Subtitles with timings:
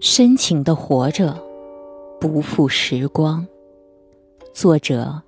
[0.00, 1.32] 深情的活着，
[2.20, 3.46] 不负时光。
[4.52, 5.22] 作者：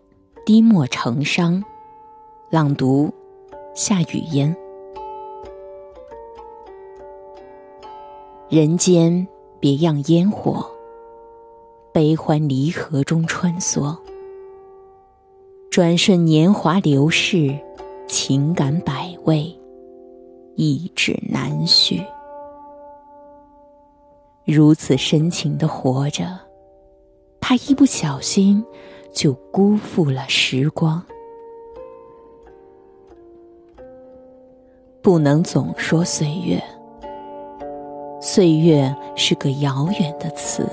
[0.45, 1.63] 低墨成殇，
[2.51, 3.11] 朗读：
[3.75, 4.55] 夏雨嫣。
[8.51, 9.27] 人间
[9.59, 10.71] 别样烟火，
[11.95, 13.97] 悲欢离合中穿梭。
[15.71, 17.57] 转瞬年华流逝，
[18.09, 19.57] 情感百味，
[20.57, 22.03] 意志难续。
[24.45, 26.37] 如此深情的活着，
[27.41, 28.65] 怕一不小心
[29.13, 31.01] 就辜负了时光。
[35.01, 36.61] 不能总说岁月，
[38.21, 40.67] 岁月是个遥远的词，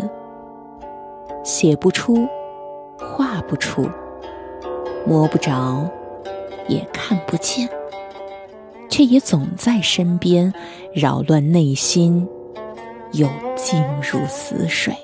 [1.43, 2.27] 写不出，
[2.97, 3.89] 画不出，
[5.05, 5.89] 摸不着，
[6.67, 7.67] 也看不见，
[8.89, 10.53] 却也总在身边，
[10.93, 12.27] 扰乱内心。
[13.13, 14.95] 又静如死水，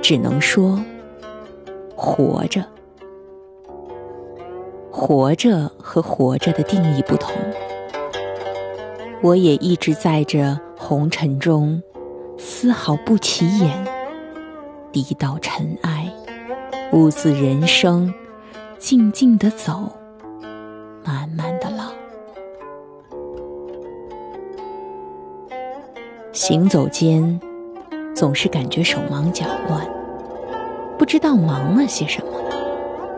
[0.00, 0.80] 只能说
[1.96, 2.64] 活着。
[4.92, 7.34] 活着和活着的定义不同，
[9.22, 11.82] 我也一直在这红尘中，
[12.44, 13.86] 丝毫不起眼，
[14.90, 16.12] 低到尘埃，
[16.92, 18.12] 兀自人生，
[18.80, 19.88] 静静的走，
[21.04, 21.92] 慢慢的老。
[26.32, 27.40] 行走间，
[28.12, 29.88] 总是感觉手忙脚乱，
[30.98, 32.32] 不知道忙了些什么，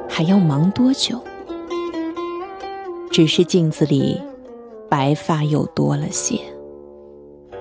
[0.06, 1.18] 还要忙多久。
[3.10, 4.20] 只是镜子里，
[4.90, 6.38] 白发又多了些，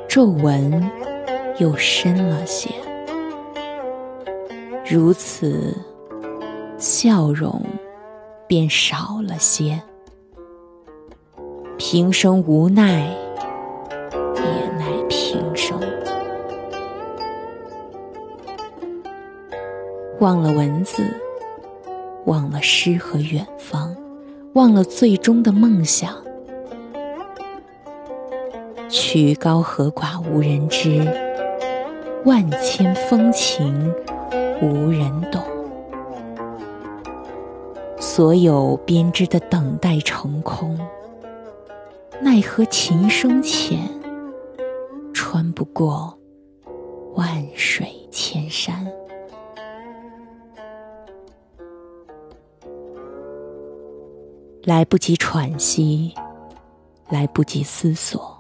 [0.09, 0.91] 皱纹
[1.59, 2.69] 又深了些，
[4.85, 5.75] 如此，
[6.77, 7.63] 笑容
[8.47, 9.81] 便少了些。
[11.77, 13.09] 平生无奈。
[14.35, 15.79] 也奈平生
[20.19, 21.03] 忘了文字，
[22.25, 23.95] 忘了诗和远方，
[24.53, 26.15] 忘了最终的梦想。
[28.89, 31.03] 曲高和寡无人知，
[32.25, 33.93] 万千风情
[34.61, 35.43] 无人懂。
[37.99, 40.79] 所有编织的等待成空，
[42.21, 43.79] 奈何情深浅，
[45.13, 46.17] 穿不过
[47.15, 48.87] 万水千山。
[54.63, 56.13] 来不及喘息，
[57.09, 58.32] 来不及思索，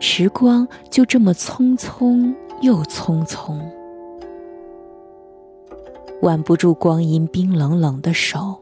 [0.00, 3.60] 时光就这么匆匆又匆匆，
[6.22, 8.58] 挽不住光阴冰冷冷的手，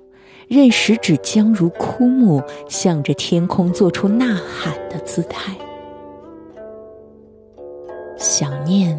[0.49, 5.57] 任食指将如枯木，向着天空做出呐喊的姿态。
[8.17, 8.99] 想念，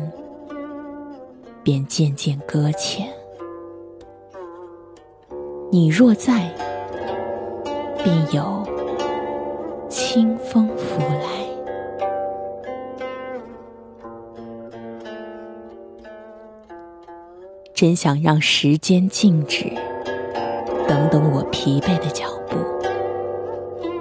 [1.61, 3.07] 便渐渐搁浅。
[5.69, 6.49] 你若在。
[8.01, 8.65] 便有
[9.89, 11.28] 清风拂来。
[17.79, 19.71] 真想让时间静止，
[20.85, 22.57] 等等我疲惫的脚步，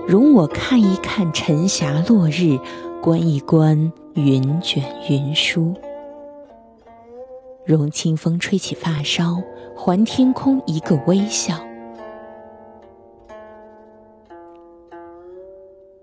[0.04, 2.58] 容我看一看晨霞落日，
[3.00, 5.76] 观一观云卷云舒，
[7.64, 9.40] 容清风吹起发梢，
[9.76, 11.54] 还天空一个微笑。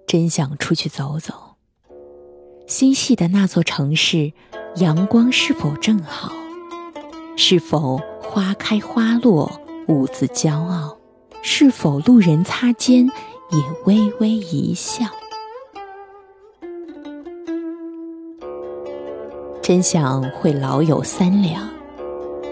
[0.07, 1.33] 真想出去走走。
[2.67, 4.31] 心系的那座城市，
[4.77, 6.31] 阳光是否正好？
[7.37, 9.51] 是否花开花落，
[9.87, 10.97] 兀自骄傲？
[11.41, 13.05] 是否路人擦肩，
[13.51, 15.05] 也微微一笑？
[19.61, 21.67] 真想会老友三两，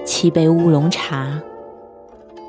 [0.05, 1.41] 沏杯乌龙茶，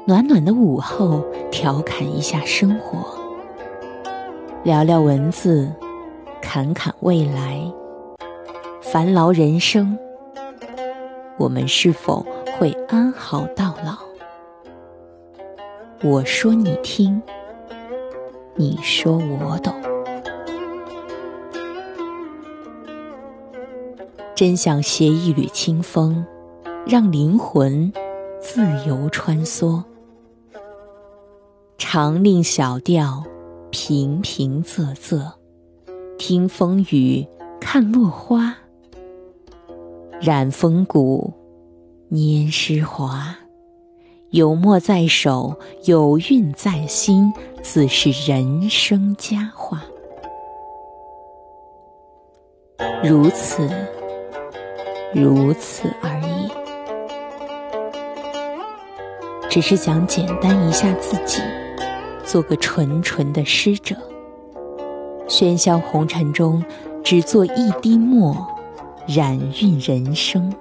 [0.05, 3.17] 暖暖的午后，调侃一下生活。
[4.65, 5.71] 聊聊文字，
[6.43, 7.61] 侃侃未来，
[8.83, 9.97] 烦劳人生，
[11.39, 12.25] 我们是否
[12.59, 13.99] 会安好到老？
[16.03, 17.21] 我说你听，
[18.55, 19.75] 你说我懂，
[24.35, 26.25] 真想携一缕清风，
[26.87, 27.93] 让灵魂
[28.41, 29.83] 自由穿梭，
[31.79, 33.25] 长令小调。
[33.77, 35.33] 平平仄仄，
[36.17, 37.27] 听风雨，
[37.61, 37.91] 看。
[37.91, 38.57] 落花。
[40.21, 41.33] 染风骨，
[42.11, 43.37] 拈诗华。
[44.31, 47.33] 有墨在手，有韵在心，
[47.63, 49.83] 自是人生佳话。
[53.03, 53.69] 如此，
[55.15, 56.51] 如此而已。
[59.49, 61.41] 只是想简单一下自己，
[62.25, 63.95] 做个纯纯的诗者。
[65.29, 66.63] 喧嚣红尘中，
[67.05, 68.37] 只做一滴墨，
[69.06, 70.53] 染晕人生。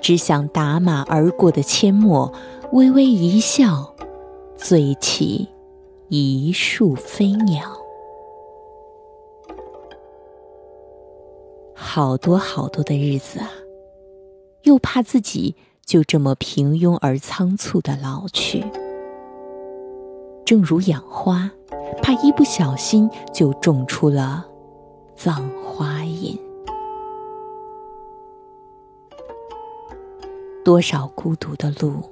[0.00, 2.32] 只想打马而过的阡陌。
[2.72, 3.94] 微微一笑，
[4.56, 5.48] 醉起
[6.08, 7.62] 一树飞鸟。
[11.74, 13.48] 好多好多的日子啊，
[14.62, 15.54] 又怕自己
[15.84, 18.64] 就这么平庸而仓促的老去。
[20.44, 21.48] 正如养花，
[22.02, 24.44] 怕一不小心就种出了
[25.14, 26.04] 葬花
[30.66, 32.02] 多少孤独的路。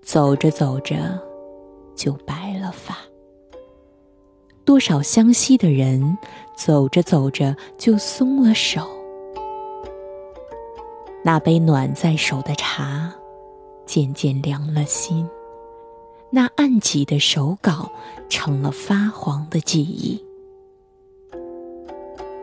[0.00, 1.20] 走着走着，
[1.94, 2.96] 就白了发。
[4.64, 6.16] 多少相惜的人，
[6.56, 8.88] 走着走着就松了手。
[11.22, 13.12] 那杯暖在手的茶，
[13.84, 15.28] 渐渐凉了心。
[16.30, 17.92] 那暗记的手稿，
[18.30, 20.24] 成了发黄的记忆。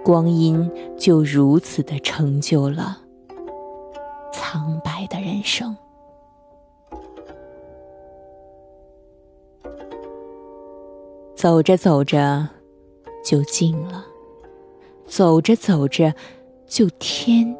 [0.05, 3.00] 光阴就如此的成就了
[4.31, 5.75] 苍白的人生。
[11.35, 12.47] 走着走着，
[13.23, 14.03] 就静了；
[15.05, 16.13] 走着走着，
[16.67, 17.55] 就天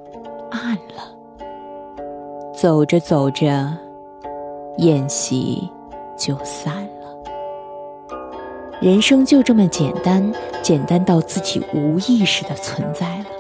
[0.52, 1.16] 暗了；
[2.54, 3.46] 走着走着，
[4.80, 5.70] 宴席
[6.18, 7.24] 就散了。
[8.82, 10.30] 人生就这么简单，
[10.62, 13.39] 简单到自己无意识的存在了。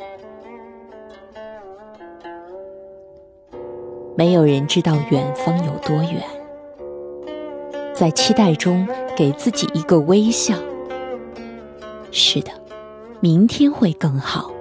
[4.19, 6.21] 没有人知道远方有多远。
[7.93, 8.85] 在期待中
[9.15, 10.55] 给自己一个微笑。
[12.11, 12.51] 是的，
[13.21, 14.51] 明天会更好。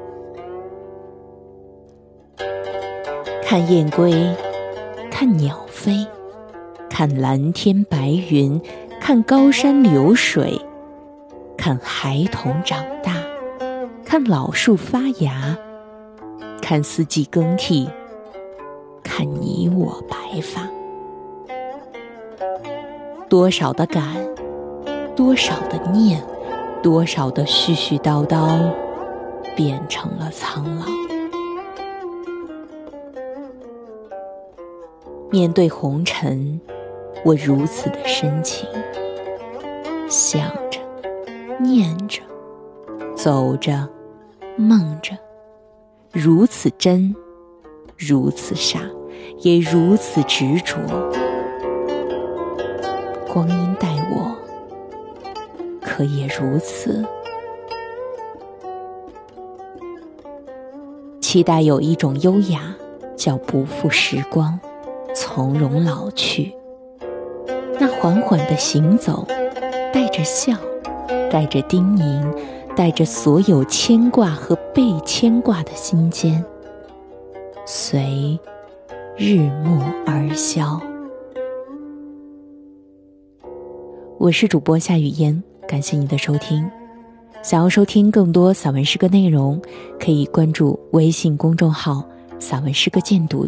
[3.43, 4.32] 看燕归，
[5.10, 6.06] 看鸟飞，
[6.88, 8.62] 看蓝天白云，
[9.00, 10.56] 看高山流水，
[11.56, 13.12] 看孩童长大，
[14.04, 15.58] 看老树发芽，
[16.62, 17.90] 看四季更替，
[19.18, 20.70] 看你我白发。
[23.28, 24.04] 多少的感，
[25.16, 26.22] 多少的念，
[26.84, 28.72] 多少的絮絮叨叨，
[29.56, 30.86] 变成了苍老。
[35.30, 36.60] 面对红尘，
[37.24, 38.68] 我如此的深情，
[40.08, 40.78] 想着，
[41.58, 42.22] 念着，
[43.16, 43.88] 走着，
[44.56, 45.18] 梦着，
[46.12, 47.12] 如此真，
[47.96, 48.78] 如此傻，
[49.38, 50.76] 也如此执着。
[53.32, 54.36] 光阴待我，
[55.80, 57.04] 可也如此。
[61.20, 62.75] 期待有一种优雅，
[63.14, 64.58] 叫不负时光，
[65.14, 66.54] 从容老去。
[67.78, 69.26] 那缓缓的行走，
[69.92, 70.54] 带着笑，
[71.30, 72.25] 带着叮咛，
[72.75, 76.42] 带着所有牵挂和被牵挂的心间，
[77.66, 78.38] 随
[79.20, 79.34] 日
[79.64, 80.80] 暮而消。
[84.16, 86.64] 我是主播夏雨嫣，感谢你的收听。
[87.42, 89.60] 想要收听更多散文诗歌内容，
[89.98, 92.08] 可以关注微信公众号
[92.38, 93.44] “散文诗歌鉴读”。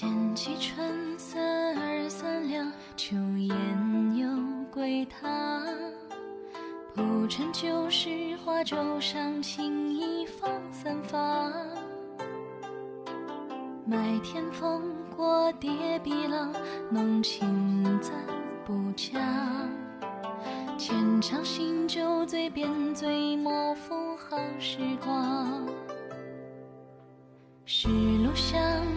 [0.00, 4.28] 剑起春色，二三两秋雁又
[4.70, 5.04] 归。
[5.06, 5.60] 他
[6.94, 8.08] 铺陈旧事，
[8.44, 10.48] 画轴上情衣放。
[10.70, 11.52] 三，发
[13.84, 14.84] 麦田风
[15.16, 15.68] 过蝶
[16.04, 16.54] 碧浪，
[16.92, 18.14] 浓情怎
[18.64, 19.18] 不假？
[20.78, 23.34] 浅尝新酒，醉便醉。
[23.34, 25.66] 莫负好时光，
[27.64, 28.87] 是路香。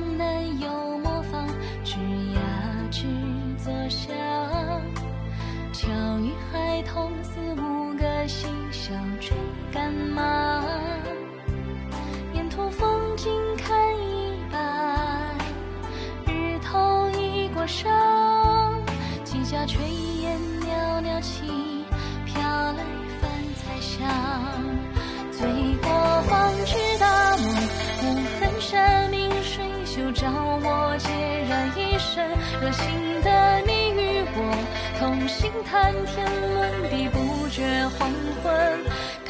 [9.21, 9.37] 追
[9.71, 10.63] 赶马，
[12.33, 15.37] 沿途风景看一半，
[16.25, 17.91] 日头已过上，
[19.23, 19.77] 几家炊
[20.23, 21.85] 烟袅袅起，
[22.25, 22.83] 飘来
[23.21, 24.09] 饭菜香。
[25.31, 25.47] 醉
[25.83, 27.45] 过方知大梦，
[28.01, 28.05] 无
[28.39, 31.11] 痕山明水秀，照我孑
[31.47, 32.27] 然一身。
[32.59, 34.39] 热心的你与我，
[34.99, 38.09] 同行谈天论地，不觉黄
[38.43, 38.80] 昏。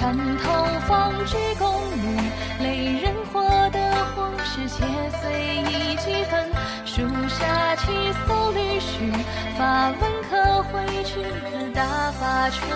[0.01, 0.51] 看透
[0.87, 3.39] 方知功名，累人活
[3.69, 3.79] 的
[4.15, 4.83] 或是且
[5.21, 6.49] 随意几分。
[6.83, 7.85] 树下七
[8.25, 9.11] 艘旅须，
[9.55, 12.67] 发问可会句子，大发春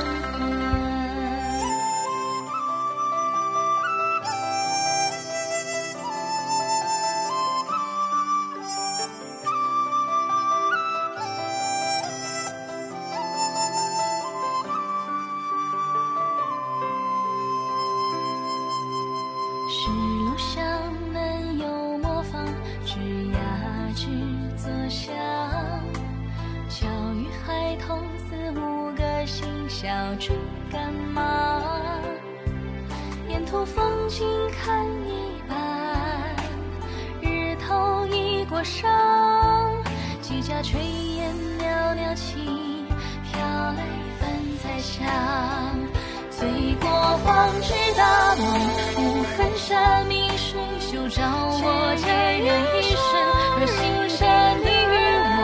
[30.06, 30.36] 小追
[30.72, 31.60] 赶马。
[33.28, 35.58] 沿途风景看一半，
[37.22, 38.88] 日头已过上，
[40.22, 40.78] 几家炊
[41.18, 42.38] 烟袅袅起，
[43.32, 43.82] 飘来
[44.20, 44.30] 饭
[44.62, 45.08] 菜香。
[46.30, 48.46] 醉过方知大梦，
[49.00, 52.06] 无痕山明水秀，照我孑
[52.46, 53.02] 然一身。
[53.58, 53.76] 若心
[54.20, 54.24] 的
[54.62, 54.96] 你与
[55.34, 55.38] 我，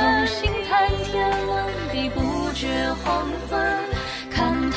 [0.00, 0.38] 同心
[0.68, 0.70] 谈
[1.02, 1.10] 天
[1.46, 1.50] 论
[1.92, 3.71] 地，不觉黄昏。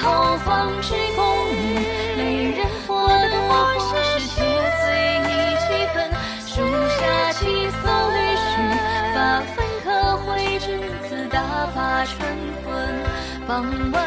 [0.05, 1.81] 看透方知功名，
[2.15, 2.21] 没
[2.51, 3.89] 人活的或是
[4.27, 4.33] 且
[4.83, 4.85] 随
[5.25, 5.29] 你
[5.65, 5.97] 几分。
[6.45, 6.53] 树
[6.89, 6.99] 下
[7.33, 7.81] 七色
[8.13, 8.45] 绿须，
[9.15, 9.17] 发
[9.55, 10.65] 粉可绘君
[11.09, 11.41] 子，打
[11.73, 12.13] 发春
[12.63, 12.69] 魂。
[13.47, 14.04] 傍晚